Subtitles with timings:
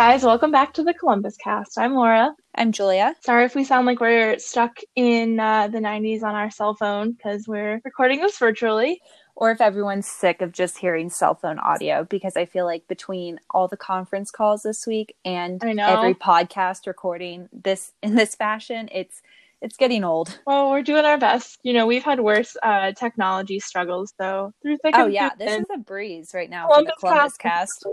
[0.00, 1.76] guys, welcome back to the Columbus cast.
[1.76, 2.34] I'm Laura.
[2.54, 3.14] I'm Julia.
[3.20, 7.12] Sorry if we sound like we're stuck in uh, the 90s on our cell phone
[7.12, 9.02] because we're recording this virtually.
[9.36, 13.40] Or if everyone's sick of just hearing cell phone audio, because I feel like between
[13.50, 19.20] all the conference calls this week and every podcast recording this in this fashion, it's
[19.60, 20.40] it's getting old.
[20.46, 21.58] Well, we're doing our best.
[21.62, 24.54] You know, we've had worse uh, technology struggles, though.
[24.62, 27.84] through thick Oh yeah, this is a breeze right now Columbus for the Columbus cast.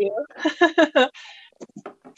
[0.56, 1.12] cast.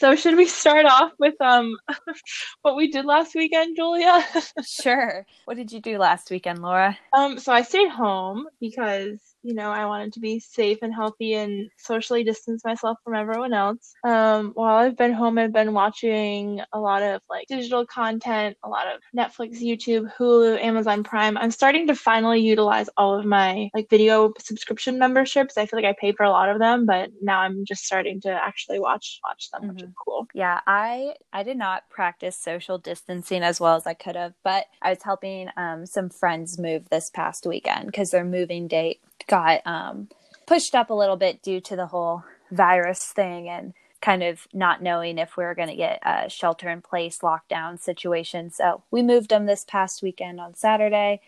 [0.00, 1.76] so should we start off with um
[2.62, 4.24] what we did last weekend, Julia?
[4.66, 5.26] sure.
[5.44, 6.98] What did you do last weekend, Laura?
[7.12, 11.34] Um, so I stayed home because you know, I wanted to be safe and healthy
[11.34, 13.94] and socially distance myself from everyone else.
[14.04, 18.68] Um, while I've been home, I've been watching a lot of like digital content, a
[18.68, 21.38] lot of Netflix, YouTube, Hulu, Amazon Prime.
[21.38, 25.56] I'm starting to finally utilize all of my like video subscription memberships.
[25.56, 28.20] I feel like I paid for a lot of them, but now I'm just starting
[28.22, 29.70] to actually watch watch them, mm-hmm.
[29.70, 29.94] which is mm-hmm.
[30.04, 30.26] cool.
[30.34, 34.66] Yeah, I I did not practice social distancing as well as I could have, but
[34.82, 39.60] I was helping um, some friends move this past weekend because their moving date got
[39.66, 40.08] um,
[40.46, 44.82] pushed up a little bit due to the whole virus thing and kind of not
[44.82, 48.50] knowing if we were going to get a shelter in place lockdown situation.
[48.50, 51.20] So we moved them this past weekend on Saturday.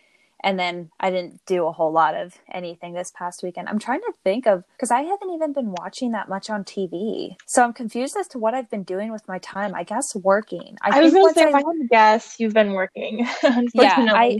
[0.45, 3.69] And then I didn't do a whole lot of anything this past weekend.
[3.69, 7.37] I'm trying to think of because I haven't even been watching that much on TV.
[7.45, 9.73] So I'm confused as to what I've been doing with my time.
[9.73, 10.77] I guess working.
[10.81, 13.19] I, I was going to say, I, if I had to guess, you've been working.
[13.73, 14.39] yeah, I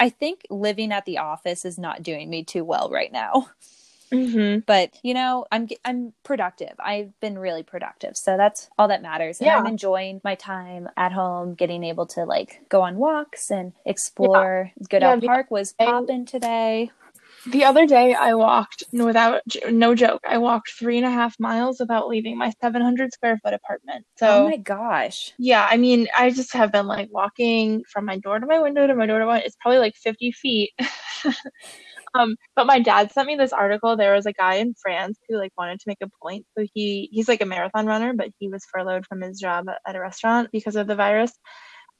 [0.00, 3.50] I think living at the office is not doing me too well right now.
[4.12, 4.60] Mm-hmm.
[4.66, 6.72] But you know, I'm I'm productive.
[6.80, 9.38] I've been really productive, so that's all that matters.
[9.38, 9.58] And yeah.
[9.58, 14.72] I'm enjoying my time at home, getting able to like go on walks and explore.
[14.76, 14.86] Yeah.
[14.88, 16.90] Goodale yeah, Park was popping today.
[17.46, 20.20] The other day, I walked without no joke.
[20.28, 24.04] I walked three and a half miles without leaving my 700 square foot apartment.
[24.18, 25.66] So, oh my gosh, yeah.
[25.68, 28.94] I mean, I just have been like walking from my door to my window to
[28.94, 29.40] my door to my.
[29.40, 30.72] It's probably like 50 feet.
[32.14, 33.96] um, but my dad sent me this article.
[33.96, 36.44] There was a guy in France who like wanted to make a point.
[36.58, 39.96] So he he's like a marathon runner, but he was furloughed from his job at
[39.96, 41.32] a restaurant because of the virus.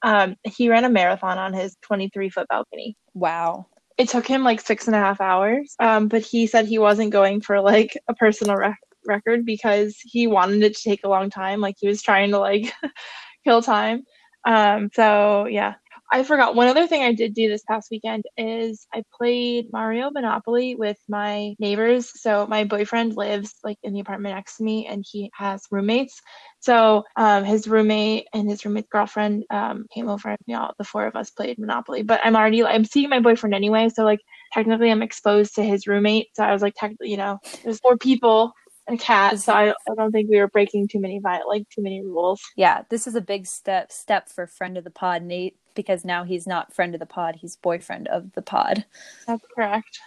[0.02, 2.96] Um, he ran a marathon on his 23 foot balcony.
[3.14, 3.66] Wow
[4.00, 5.74] it took him like six and a half hours.
[5.78, 10.26] Um, but he said he wasn't going for like a personal rec- record because he
[10.26, 11.60] wanted it to take a long time.
[11.60, 12.72] Like he was trying to like
[13.44, 14.04] kill time.
[14.46, 15.74] Um, so yeah,
[16.12, 20.10] I forgot one other thing I did do this past weekend is I played Mario
[20.10, 22.10] Monopoly with my neighbors.
[22.20, 26.20] So my boyfriend lives like in the apartment next to me and he has roommates.
[26.58, 30.84] So um, his roommate and his roommate's girlfriend um, came over and you know, the
[30.84, 32.02] four of us played Monopoly.
[32.02, 34.20] But I'm already I'm seeing my boyfriend anyway, so like
[34.52, 36.28] technically I'm exposed to his roommate.
[36.34, 38.52] So I was like technically, you know, there's four people
[38.88, 41.82] and a cat, so I, I don't think we were breaking too many like too
[41.82, 42.40] many rules.
[42.56, 46.24] Yeah, this is a big step step for friend of the pod Nate because now
[46.24, 48.84] he's not friend of the pod, he's boyfriend of the pod.
[49.26, 50.00] That's correct.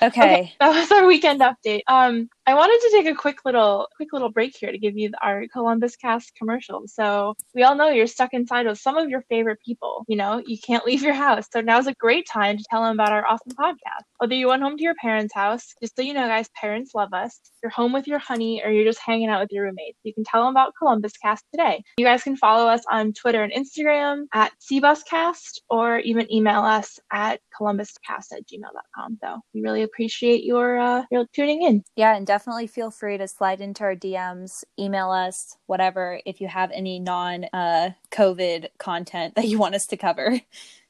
[0.00, 0.22] Okay.
[0.22, 0.54] okay.
[0.60, 1.82] That was our weekend update.
[1.86, 5.12] Um, I wanted to take a quick little quick little break here to give you
[5.22, 6.82] our Columbus cast commercial.
[6.88, 10.04] So we all know you're stuck inside with some of your favorite people.
[10.08, 11.46] You know, you can't leave your house.
[11.52, 14.06] So now's a great time to tell them about our awesome podcast.
[14.18, 17.12] Whether you went home to your parents' house, just so you know, guys, parents love
[17.12, 17.38] us.
[17.62, 19.98] You're home with your honey, or you're just hanging out with your roommates.
[20.02, 21.82] You can tell them about Columbus Cast today.
[21.96, 26.98] You guys can follow us on Twitter and Instagram at CBusCast, or even email us
[27.12, 29.18] at columbuscast at gmail.com.
[29.22, 31.84] So we really appreciate your uh, your tuning in.
[31.94, 36.48] Yeah, and definitely feel free to slide into our DMs, email us, whatever, if you
[36.48, 40.40] have any non uh, COVID content that you want us to cover.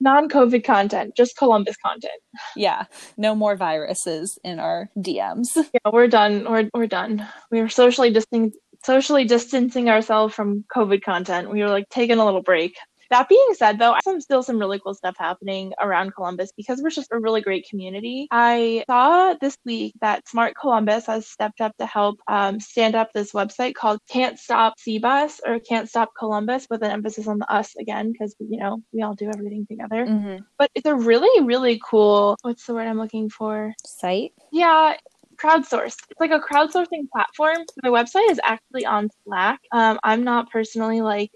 [0.01, 2.21] Non COVID content, just Columbus content.
[2.57, 2.85] Yeah,
[3.17, 5.49] no more viruses in our DMs.
[5.57, 6.45] Yeah, we're done.
[6.49, 7.27] We're, we're done.
[7.51, 8.53] We are socially distancing
[8.85, 11.51] socially distancing ourselves from COVID content.
[11.51, 12.77] We were like taking a little break.
[13.13, 16.81] That being said, though, I some still some really cool stuff happening around Columbus because
[16.81, 18.27] we're just a really great community.
[18.31, 23.13] I saw this week that Smart Columbus has stepped up to help um, stand up
[23.13, 27.53] this website called Can't Stop CBus or Can't Stop Columbus with an emphasis on the
[27.53, 30.07] us again because you know we all do everything together.
[30.07, 30.45] Mm-hmm.
[30.57, 32.39] But it's a really really cool.
[32.41, 33.75] What's the word I'm looking for?
[33.85, 34.33] Site.
[34.53, 34.97] Yeah,
[35.37, 35.97] crowdsource.
[36.09, 37.59] It's like a crowdsourcing platform.
[37.83, 39.61] My website is actually on Slack.
[39.71, 41.31] Um, I'm not personally like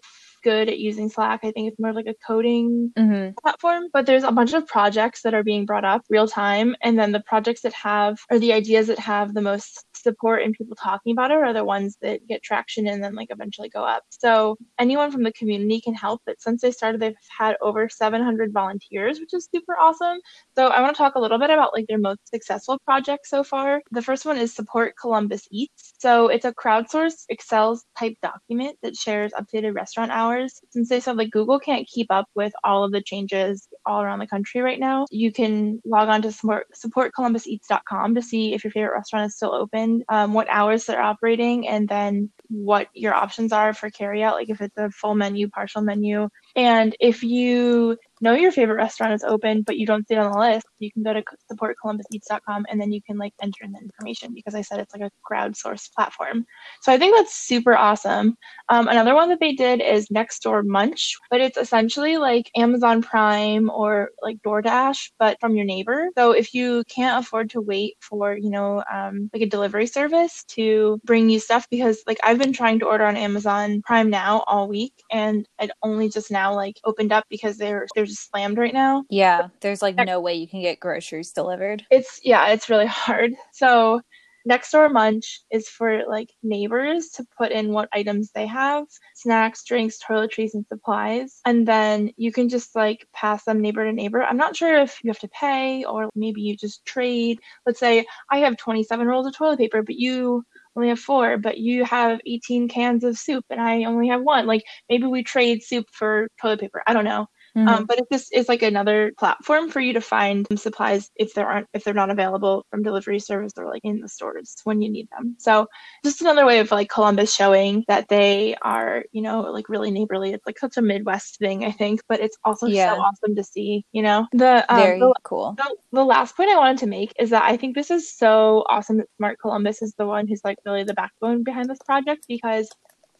[0.47, 1.41] good at using Slack.
[1.43, 3.33] I think it's more like a coding mm-hmm.
[3.43, 3.89] platform.
[3.93, 6.77] But there's a bunch of projects that are being brought up real time.
[6.83, 10.55] And then the projects that have, or the ideas that have the most support and
[10.55, 13.83] people talking about it are the ones that get traction and then like eventually go
[13.85, 14.05] up.
[14.11, 16.21] So anyone from the community can help.
[16.25, 20.19] But since they started, they've had over 700 volunteers, which is super awesome.
[20.57, 23.43] So I want to talk a little bit about like their most successful projects so
[23.43, 23.83] far.
[23.91, 25.95] The first one is Support Columbus Eats.
[25.99, 30.61] So it's a crowdsourced Excel type document that shares updated restaurant hours.
[30.71, 34.19] Since they said like Google can't keep up with all of the changes all around
[34.19, 38.71] the country right now, you can log on to support, supportcolumbuseats.com to see if your
[38.71, 43.53] favorite restaurant is still open, um, what hours they're operating, and then what your options
[43.53, 46.29] are for carryout, like if it's a full menu, partial menu.
[46.55, 50.33] And if you know your favorite restaurant is open, but you don't see it on
[50.33, 51.23] the list, you can go to
[51.53, 55.03] supportcolumbuseats.com and then you can like enter in the information because I said it's like
[55.03, 56.45] a crowdsourced platform.
[56.83, 58.37] So I think that's super awesome.
[58.69, 63.71] Um, another one that they did is Nextdoor Munch, but it's essentially like Amazon Prime
[63.71, 66.09] or like DoorDash, but from your neighbor.
[66.17, 70.45] So if you can't afford to wait for, you know, um, like a delivery service
[70.49, 74.45] to bring you stuff, because like I've been trying to order on Amazon Prime now
[74.47, 78.59] all week and it only just now like opened up because they're, they're just slammed
[78.59, 79.05] right now.
[79.11, 81.85] Yeah, there's like no way you can get groceries delivered.
[81.91, 83.33] It's yeah, it's really hard.
[83.53, 84.01] So
[84.47, 89.65] next door Munch is for like neighbors to put in what items they have, snacks,
[89.65, 91.41] drinks, toiletries, and supplies.
[91.45, 94.23] And then you can just like pass them neighbor to neighbor.
[94.23, 97.41] I'm not sure if you have to pay or maybe you just trade.
[97.67, 100.45] Let's say I have 27 rolls of toilet paper, but you
[100.77, 104.47] only have four, but you have 18 cans of soup and I only have one.
[104.47, 106.83] Like maybe we trade soup for toilet paper.
[106.87, 107.27] I don't know.
[107.57, 107.69] Mm-hmm.
[107.69, 111.47] Um, but it just is like another platform for you to find supplies if there
[111.47, 114.91] aren't if they're not available from delivery service or like in the stores when you
[114.91, 115.37] need them.
[115.39, 115.67] So
[116.05, 120.33] just another way of like Columbus showing that they are you know like really neighborly.
[120.33, 122.95] It's like such a Midwest thing I think, but it's also yeah.
[122.95, 123.87] so awesome to see.
[123.93, 125.55] You know the um, very the, cool.
[125.57, 128.65] The, the last point I wanted to make is that I think this is so
[128.69, 132.27] awesome that Smart Columbus is the one who's like really the backbone behind this project
[132.29, 132.69] because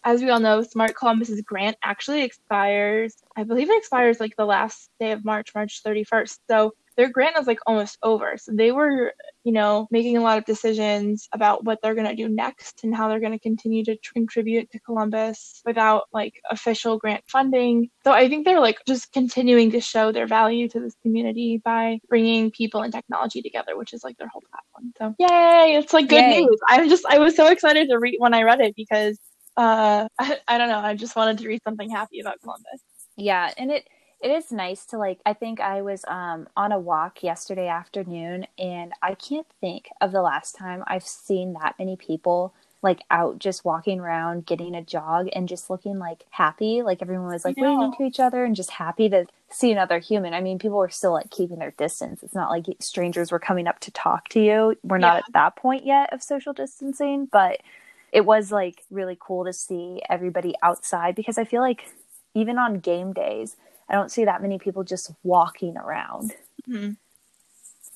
[0.07, 3.17] as we all know, Smart Columbus's grant actually expires.
[3.37, 6.39] I believe it expires like the last day of March, March 31st.
[6.49, 8.37] So their grant is like almost over.
[8.39, 9.13] So they were,
[9.43, 12.95] you know, making a lot of decisions about what they're going to do next and
[12.95, 17.91] how they're going to continue to tr- contribute to Columbus without like official grant funding.
[18.05, 21.99] So I think they're like just continuing to show their value to this community by
[22.09, 24.93] bringing people and technology together, which is like their whole platform.
[24.99, 26.43] So yay, it's like good yay.
[26.43, 26.61] news.
[26.69, 29.19] I'm just I was so excited to read when I read it because
[29.57, 30.79] uh I, I don't know.
[30.79, 32.81] I just wanted to read something happy about columbus.
[33.17, 33.89] Yeah and it
[34.21, 38.47] it is nice to like i think i was um on a walk yesterday afternoon
[38.59, 43.39] and i can't think of the last time i've seen that many people like out
[43.39, 46.83] just walking around getting a jog and just looking like happy.
[46.83, 50.35] Like everyone was like waving to each other and just happy to see another human.
[50.35, 52.23] I mean people were still like keeping their distance.
[52.23, 54.77] It's not like strangers were coming up to talk to you.
[54.85, 55.19] We're not yeah.
[55.19, 57.61] at that point yet of social distancing but
[58.13, 61.93] it was like really cool to see everybody outside because I feel like
[62.35, 63.57] even on game days,
[63.89, 66.33] I don't see that many people just walking around.
[66.69, 66.93] Mm-hmm.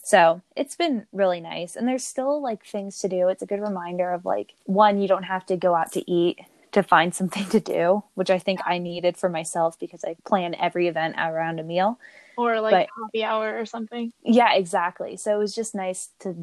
[0.02, 1.76] So it's been really nice.
[1.76, 3.28] And there's still like things to do.
[3.28, 6.40] It's a good reminder of like, one, you don't have to go out to eat
[6.72, 10.54] to find something to do, which I think I needed for myself because I plan
[10.54, 11.98] every event around a meal.
[12.36, 14.12] Or like but, coffee hour or something.
[14.22, 15.16] Yeah, exactly.
[15.16, 16.36] So it was just nice to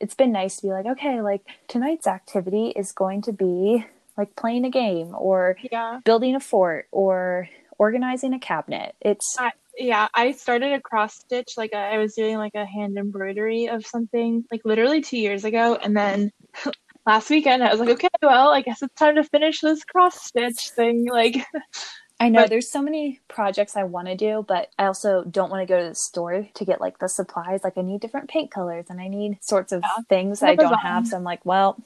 [0.00, 3.84] it's been nice to be like, okay, like tonight's activity is going to be
[4.16, 6.00] like playing a game or yeah.
[6.04, 7.48] building a fort or
[7.78, 8.94] organizing a cabinet.
[9.00, 12.66] It's I, yeah, I started a cross stitch like a, I was doing like a
[12.66, 16.32] hand embroidery of something like literally 2 years ago and then
[17.06, 20.20] last weekend I was like, okay, well, I guess it's time to finish this cross
[20.22, 21.36] stitch thing like
[22.20, 25.50] I know but, there's so many projects I want to do, but I also don't
[25.50, 27.64] want to go to the store to get like the supplies.
[27.64, 30.78] Like I need different paint colors and I need sorts of yeah, things I don't
[30.80, 31.08] have.
[31.08, 31.82] So I'm like, well,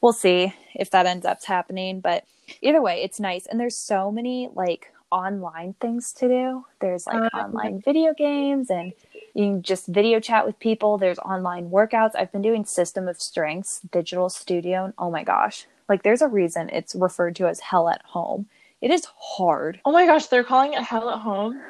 [0.00, 1.98] we'll see if that ends up happening.
[1.98, 2.24] But
[2.60, 3.46] either way, it's nice.
[3.46, 6.64] And there's so many like online things to do.
[6.80, 8.92] There's like uh, online video games and
[9.34, 10.98] you can just video chat with people.
[10.98, 12.12] There's online workouts.
[12.14, 14.84] I've been doing System of Strengths, Digital Studio.
[14.84, 18.46] And oh my gosh, like there's a reason it's referred to as hell at home
[18.82, 19.80] it is hard.
[19.84, 21.60] Oh my gosh, they're calling it hell at home.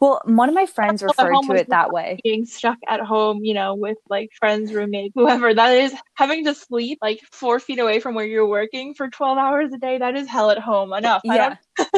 [0.00, 2.18] Well, one of my friends referred to it that way.
[2.24, 5.54] Being stuck at home, you know, with like friends, roommate, whoever.
[5.54, 9.38] That is having to sleep like four feet away from where you're working for 12
[9.38, 9.98] hours a day.
[9.98, 10.92] That is hell at home.
[10.92, 11.22] Enough.
[11.24, 11.54] Yeah.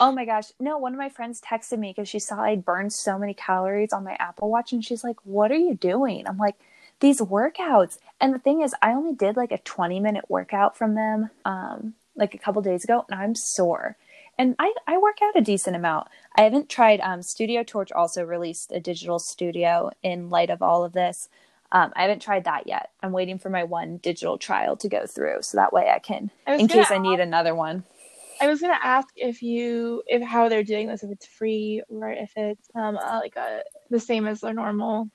[0.00, 0.52] oh my gosh.
[0.60, 3.94] No, one of my friends texted me because she saw I'd burned so many calories
[3.94, 6.26] on my Apple Watch and she's like, What are you doing?
[6.28, 6.56] I'm like,
[7.00, 7.96] These workouts.
[8.20, 11.30] And the thing is, I only did like a 20 minute workout from them.
[11.46, 13.96] Um, like a couple days ago and I'm sore.
[14.38, 16.08] And I, I work out a decent amount.
[16.36, 20.84] I haven't tried um, Studio Torch also released a digital studio in light of all
[20.84, 21.28] of this.
[21.72, 22.90] Um, I haven't tried that yet.
[23.02, 26.30] I'm waiting for my one digital trial to go through, so that way I can,
[26.46, 27.84] I in case I need another one.
[28.40, 32.10] I was gonna ask if you if how they're doing this, if it's free or
[32.10, 35.10] if it's um uh, like a the same as their normal.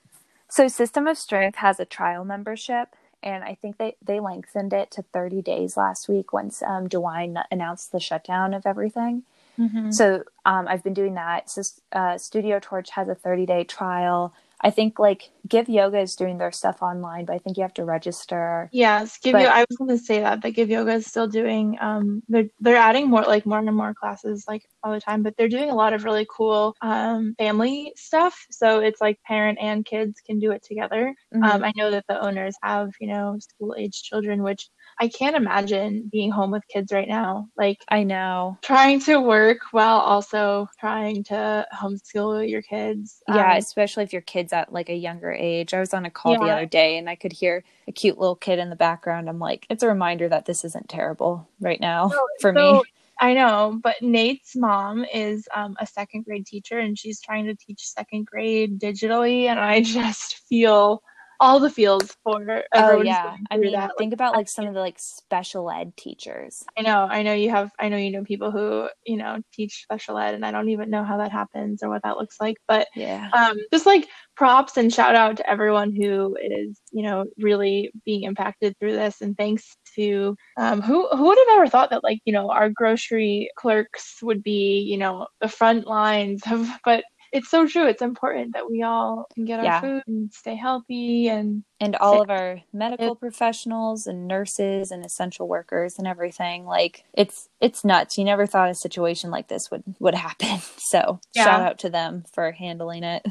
[0.50, 2.90] So System of Strength has a trial membership,
[3.24, 7.44] and I think they they lengthened it to 30 days last week once um, DeWine
[7.50, 9.24] announced the shutdown of everything.
[9.60, 9.92] Mm-hmm.
[9.92, 11.50] So um, I've been doing that.
[11.50, 11.62] So,
[11.92, 14.34] uh, Studio Torch has a 30 day trial.
[14.66, 17.74] I think like Give Yoga is doing their stuff online, but I think you have
[17.74, 18.70] to register.
[18.72, 19.56] Yes, Give But- Yoga.
[19.56, 21.78] I was going to say that that Give Yoga is still doing.
[21.82, 25.36] Um, they're they're adding more like more and more classes like all the time, but
[25.36, 28.46] they're doing a lot of really cool um family stuff.
[28.52, 31.14] So it's like parent and kids can do it together.
[31.36, 31.44] Mhm.
[31.44, 35.36] Um, I know that the owners have you know school age children, which I can't
[35.36, 37.50] imagine being home with kids right now.
[37.58, 38.58] Like I know.
[38.62, 43.22] trying to work while also trying to homeschool your kids.
[43.28, 45.74] Yeah, Um, especially if your kid's at like a younger age.
[45.74, 48.36] I was on a call the other day and I could hear a cute little
[48.36, 49.30] kid in the background.
[49.30, 52.84] I'm like, it's a reminder that this isn't terrible right now for so- me.
[53.20, 57.56] I know, but Nate's mom is um, a second grade teacher and she's trying to
[57.56, 59.44] teach second grade digitally.
[59.46, 61.04] And I just feel
[61.40, 63.38] all the feels for Oh yeah.
[63.52, 63.92] I mean, that.
[63.98, 66.64] think about like some of the like special ed teachers.
[66.78, 69.84] I know, I know you have, I know you know people who, you know, teach
[69.84, 72.58] special ed and I don't even know how that happens or what that looks like.
[72.68, 73.34] But Yeah.
[73.38, 78.24] um, just like props and shout out to everyone who is, you know, really being
[78.24, 79.22] impacted through this.
[79.22, 82.70] And thanks to um, who who would have ever thought that like, you know, our
[82.70, 87.88] grocery clerks would be, you know, the front lines of, but it's so true.
[87.88, 89.82] It's important that we all can get our Yeah.
[89.82, 95.48] food and stay healthy and and all of our medical professionals and nurses and essential
[95.48, 99.84] workers and everything like it's it's nuts you never thought a situation like this would
[100.00, 101.44] would happen so Yeah.
[101.44, 103.26] shout out to them for handling it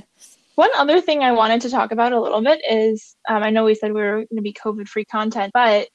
[0.57, 3.65] One other thing I wanted to talk about a little bit is um, I know
[3.65, 5.89] we said we were going to be COVID free content, but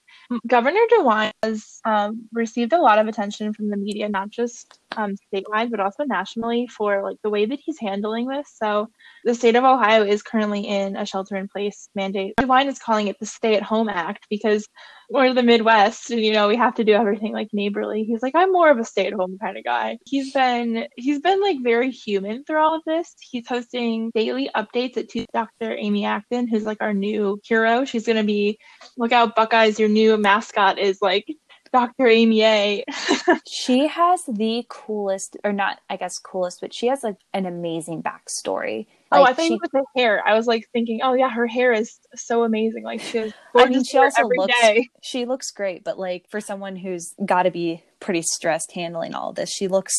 [0.48, 5.16] Governor DeWine has um, received a lot of attention from the media, not just um,
[5.34, 8.48] statewide, but also nationally for like the way that he's handling this.
[8.62, 8.88] So
[9.24, 12.34] the state of Ohio is currently in a shelter in place mandate.
[12.40, 14.68] DeWine is calling it the Stay at Home Act because
[15.10, 18.04] we're the Midwest and you know we have to do everything like neighborly.
[18.04, 19.98] He's like I'm more of a stay at home kind of guy.
[20.06, 23.16] He's been he's been like very human through all of this.
[23.22, 25.76] He's hosting daily updates at Dr.
[25.78, 27.86] Amy Acton, who's like our new hero.
[27.86, 28.58] She's gonna be
[28.98, 31.26] look out Buckeyes, your new mascot is like
[31.72, 32.08] Dr.
[32.08, 32.84] Amy A.
[33.48, 38.02] she has the coolest or not i guess coolest but she has like an amazing
[38.02, 40.28] backstory oh, I think she, was her hair.
[40.28, 42.84] I was like thinking, oh yeah, her hair is so amazing.
[42.84, 44.90] Like she has I mean, she hair also every looks day.
[45.02, 49.34] she looks great, but like for someone who's got to be pretty stressed handling all
[49.34, 49.94] this, she looks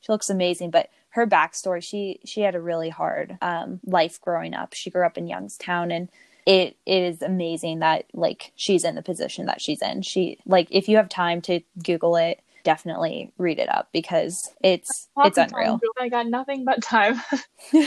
[0.00, 0.70] she looks amazing.
[0.70, 4.74] But her backstory, she she had a really hard um, life growing up.
[4.74, 6.08] She grew up in Youngstown, and
[6.46, 10.02] it it is amazing that like she's in the position that she's in.
[10.02, 15.08] She like if you have time to Google it, definitely read it up because it's
[15.18, 15.80] it's of time, unreal.
[16.00, 17.20] I got nothing but time.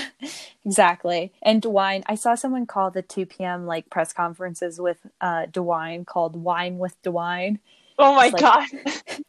[0.65, 1.33] Exactly.
[1.41, 3.65] And DeWine, I saw someone call the 2 p.m.
[3.65, 7.59] like press conferences with uh DeWine called Wine with DeWine.
[7.99, 8.67] oh my It's like- god.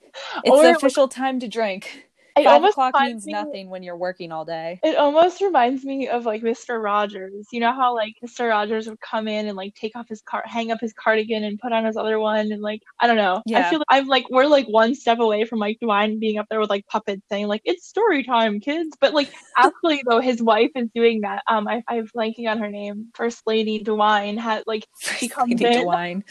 [0.44, 2.06] It's Or the official time to drink.
[2.36, 4.80] It Five almost o'clock means me- nothing when you're working all day.
[4.82, 6.82] It almost reminds me of like Mr.
[6.82, 7.46] Rogers.
[7.52, 8.48] You know how like Mr.
[8.48, 11.60] Rogers would come in and like take off his car, hang up his cardigan, and
[11.60, 13.40] put on his other one, and like I don't know.
[13.46, 13.60] Yeah.
[13.60, 16.46] I feel like I'm like we're like one step away from like Dwayne being up
[16.50, 18.96] there with like puppets saying like it's story time, kids.
[19.00, 21.44] But like actually though, his wife is doing that.
[21.48, 23.10] Um, I I'm blanking on her name.
[23.14, 25.86] First Lady Dwayne had like she comes Lady in.
[25.86, 26.22] DeWine.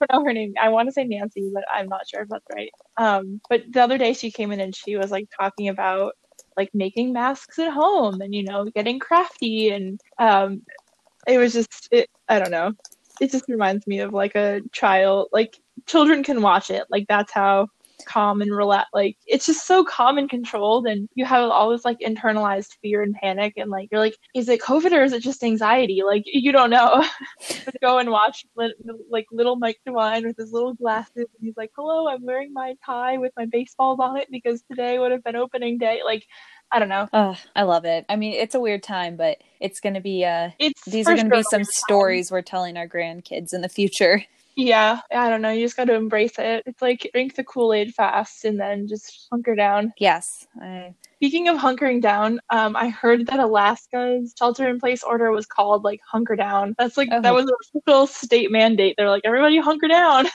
[0.10, 0.54] I know her name.
[0.60, 2.70] I want to say Nancy, but I'm not sure if that's right.
[2.96, 6.12] Um, but the other day she came in and she was like talking about
[6.56, 10.62] like making masks at home and you know getting crafty and um,
[11.26, 12.08] it was just it.
[12.28, 12.72] I don't know.
[13.20, 15.28] It just reminds me of like a child.
[15.32, 16.84] Like children can watch it.
[16.90, 17.68] Like that's how
[18.04, 18.88] calm and relax.
[18.92, 23.02] Like it's just so calm and controlled, and you have all this like internalized fear
[23.02, 26.02] and panic, and like you're like, is it COVID or is it just anxiety?
[26.04, 27.04] Like you don't know.
[27.82, 32.08] go and watch like little Mike DeWine with his little glasses, and he's like, "Hello,
[32.08, 35.78] I'm wearing my tie with my baseballs on it because today would have been opening
[35.78, 36.24] day." Like
[36.72, 37.08] I don't know.
[37.12, 38.04] Oh, I love it.
[38.08, 41.14] I mean, it's a weird time, but it's going to be uh It's these are
[41.14, 41.72] going to sure be some weird time.
[41.72, 44.24] stories we're telling our grandkids in the future.
[44.56, 45.50] Yeah, I don't know.
[45.50, 46.62] You just got to embrace it.
[46.66, 49.92] It's like drink the Kool Aid fast and then just hunker down.
[49.98, 50.46] Yes.
[50.60, 55.46] I, Speaking of hunkering down, um, I heard that Alaska's shelter in place order was
[55.46, 56.74] called like hunker down.
[56.78, 57.20] That's like Oh.
[57.20, 58.94] that was an official state mandate.
[58.96, 60.26] They're like everybody hunker down,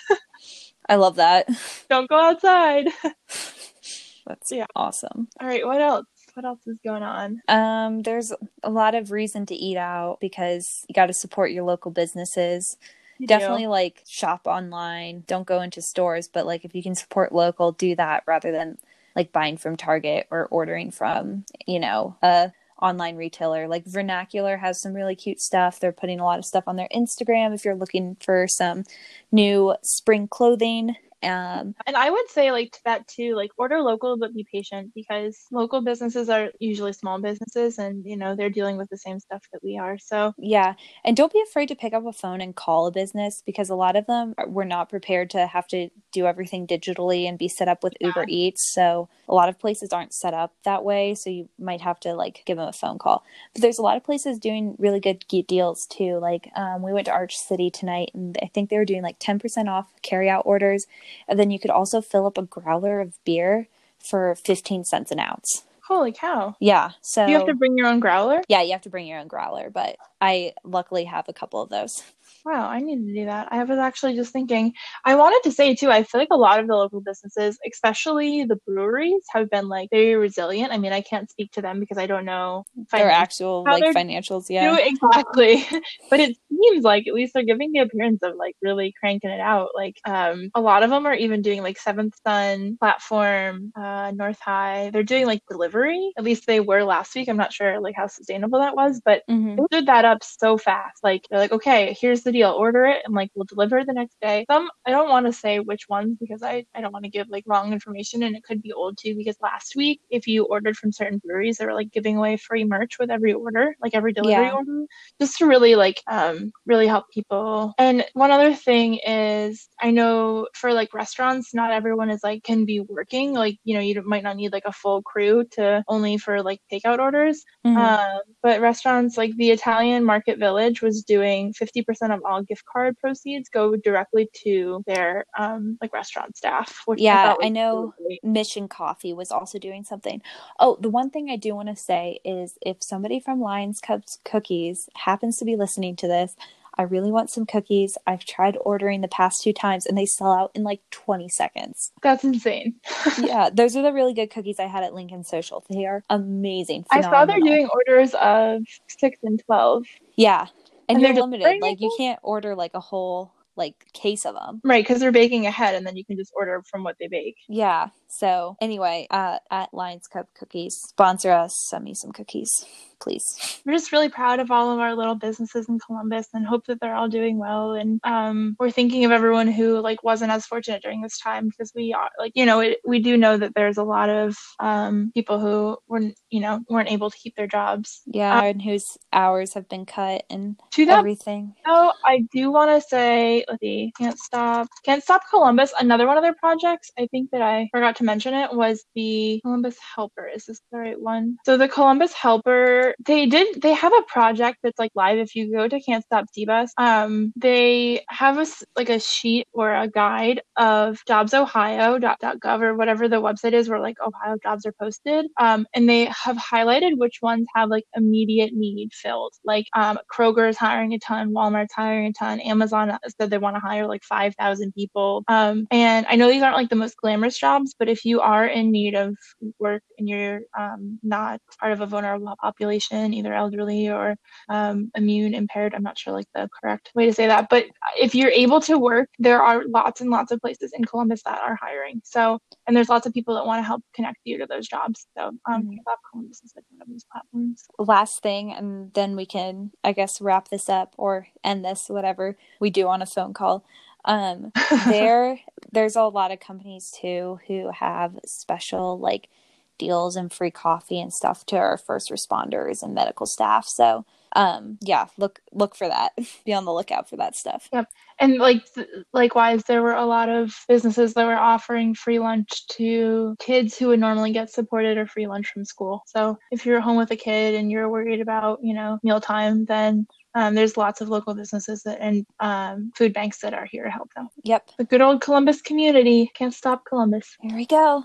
[0.89, 1.47] I love that.
[1.89, 2.87] don't go outside.
[4.27, 4.65] That's Yeah.
[4.75, 5.27] awesome.
[5.39, 6.05] All right, what else?
[6.33, 7.41] What what else is going on?
[7.49, 8.31] Um, there's
[8.63, 12.77] a lot of reason to eat out because you got to support your local businesses.
[13.25, 15.23] Definitely like shop online.
[15.27, 18.77] Don't go into stores, but like if you can support local, do that rather than
[19.15, 22.51] like buying from Target or ordering from, you know, a
[22.81, 23.67] online retailer.
[23.67, 25.79] Like Vernacular has some really cute stuff.
[25.79, 28.83] They're putting a lot of stuff on their Instagram if you're looking for some
[29.31, 30.95] new spring clothing.
[31.23, 34.91] Um, And I would say like to that too, like order local but be patient
[34.95, 39.19] because local businesses are usually small businesses and you know they're dealing with the same
[39.19, 39.97] stuff that we are.
[39.97, 40.73] So Yeah.
[41.03, 43.75] And don't be afraid to pick up a phone and call a business because a
[43.75, 47.47] lot of them are- were not prepared to have to do everything digitally and be
[47.47, 48.73] set up with Uber Eats.
[48.73, 51.15] So a lot of places aren't set up that way.
[51.15, 53.23] So you might have to like give them a phone call.
[53.53, 56.17] But there's a lot of places doing really good deals too.
[56.19, 59.19] Like um, we went to Arch City tonight and I think they were doing like
[59.19, 60.85] 10% off carry out orders.
[61.27, 63.68] And then you could also fill up a growler of beer
[64.00, 65.63] for 15 cents an ounce.
[65.88, 66.56] holy cow.
[66.60, 66.91] Yeah.
[67.01, 68.41] So You have to bring your own growler?
[68.48, 71.69] yeah, you have to bring your own growler, but I luckily have a couple of
[71.69, 72.03] those.
[72.43, 73.49] Wow, I need to do that.
[73.51, 74.73] I was actually just thinking,
[75.05, 78.45] I wanted to say too, I feel like a lot of the local businesses, especially
[78.45, 80.71] the breweries, have been like very resilient.
[80.73, 84.49] I mean, I can't speak to them because I don't know Their actual like financials,
[84.49, 84.71] yeah.
[84.71, 85.65] do exactly.
[86.09, 89.39] but it seems like at least they're giving the appearance of like really cranking it
[89.39, 89.69] out.
[89.75, 94.39] Like um a lot of them are even doing like Seventh Son platform, uh North
[94.39, 94.89] High.
[94.91, 96.11] They're doing like delivery.
[96.17, 97.29] At least they were last week.
[97.29, 99.55] I'm not sure like how sustainable that was, but Mhm.
[99.57, 101.03] they stood that up so fast.
[101.03, 102.51] Like they're like, okay, here's the deal.
[102.51, 104.46] Order it and like we'll deliver the next day.
[104.50, 107.30] Some I don't want to say which ones because I, I don't want to give
[107.30, 110.75] like wrong information and it could be old too because last week if you ordered
[110.77, 114.13] from certain breweries they were like giving away free merch with every order, like every
[114.13, 114.53] delivery Yeah.
[114.53, 114.86] order.
[115.20, 117.74] Just to really like um really help people.
[117.77, 122.65] And one other thing is I know for like restaurants, not everyone is like can
[122.65, 123.34] be working.
[123.34, 126.60] Like, you know, you might not need like a full crew to only for like
[126.72, 127.44] takeout orders.
[127.65, 127.77] Mhm.
[127.77, 132.98] Um, but restaurants like the Italian Market Village was doing 50% of all gift card
[133.00, 136.84] proceeds go directly to their um, like restaurant staff.
[136.98, 137.93] Yeah, was I know.
[138.00, 138.20] really.
[138.24, 140.22] Mission Coffee was also doing something.
[140.60, 144.20] Oh, the one thing I do want to say is if somebody from Lions Cups
[144.25, 146.36] Cookies happens to be listening to this,
[146.77, 147.97] I really want some cookies.
[148.07, 151.91] I've tried ordering the past two times and they sell out in like 20 seconds.
[152.01, 152.75] That's insane.
[153.19, 155.63] yeah, those are the really good cookies I had at Lincoln Social.
[155.69, 156.86] They are amazing.
[156.91, 159.86] I saw they're doing orders of six and 12.
[160.15, 160.47] Yeah.
[160.88, 161.62] And, And you're they're limited.
[161.62, 164.62] Like you can't order like a whole like case of them.
[164.63, 167.38] Right, because they're baking ahead and then you can just order from what they bake.
[167.47, 167.89] Yeah.
[168.12, 171.56] So anyway, uh, at Lions Cup Cookies, sponsor us.
[171.69, 172.65] Send me some cookies,
[173.00, 173.24] please.
[173.65, 176.80] we're just really proud of all of our little businesses in Columbus and hope that
[176.82, 177.71] they're all doing well.
[177.74, 181.71] And um, we're thinking of everyone who like wasn't as fortunate during this time because
[181.74, 185.12] we are like you know it, we do know that there's a lot of um,
[185.13, 188.02] people who weren't you know weren't able to keep their jobs.
[188.06, 191.54] Yeah, Um, and whose hours have been cut and To that everything.
[191.65, 195.74] Oh, I do want to say, let's see, Can't Stop, Can't Stop Columbus.
[195.80, 199.39] Another one of their projects, I think that I forgot to mention it, was the
[199.43, 200.27] Columbus Helper.
[200.27, 201.37] Is this the right one?
[201.45, 205.17] So the Columbus Helper, they did, they have a project that's like live.
[205.17, 209.73] If you go to Can't Stop CBUS, um, they have a like a sheet or
[209.73, 215.27] a guide of jobsohio.gov or whatever the website is where like Ohio jobs are posted.
[215.39, 219.33] Um, and they have highlighted which ones have like immediate need filled.
[219.43, 223.59] Like um, Kroger's hiring a ton, Walmart's hiring a ton, Amazon said they want to
[223.59, 225.23] hire like 5,000 people.
[225.27, 228.45] Um, and I know these aren't like the most glamorous jobs, but if you are
[228.47, 229.15] in need of
[229.60, 234.15] work and you're um, not part of a vulnerable population, either elderly or
[234.49, 237.65] um, immune impaired, I'm not sure like the correct way to say that, but
[237.99, 241.41] if you're able to work, there are lots and lots of places in Columbus that
[241.41, 242.01] are hiring.
[242.04, 245.08] So, and there's lots of people that want to help connect you to those jobs.
[245.17, 245.82] So, um, Mhm.
[245.82, 247.65] Stop Columbus is like one of these platforms.
[247.80, 252.38] Last thing, and then we can, I guess, wrap this up or end this, whatever
[252.60, 253.65] we do on a phone call.
[254.05, 254.51] Um,
[254.85, 255.39] there,
[255.71, 259.29] there's a lot of companies too who have special like
[259.77, 263.67] deals and free coffee and stuff to our first responders and medical staff.
[263.67, 264.05] So,
[264.36, 266.12] um, yeah, look look for that.
[266.46, 267.70] Be on the lookout for that stuff.
[267.74, 267.88] Yep
[268.22, 272.67] and like th- likewise, there were a lot of businesses that were offering free lunch
[272.67, 276.04] to kids who would normally get supported or free lunch from school.
[276.06, 280.06] So if you're home with a kid and you're worried about, you know, mealtime, then
[280.36, 283.91] um, there's lots of local businesses that, and um, food banks that are here to
[283.91, 284.30] help them.
[284.44, 284.70] Yep.
[284.78, 287.36] The good old Columbus community can't stop Columbus.
[287.41, 288.04] Here we go.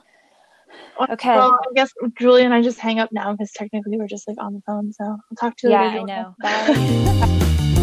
[1.11, 1.35] Okay.
[1.35, 4.39] Well, I guess Julie and I just hang up now because technically we're just like
[4.41, 4.93] on the phone.
[4.93, 6.01] So I'll talk to you Yeah, later.
[6.01, 6.35] I know.
[6.41, 7.83] Bye.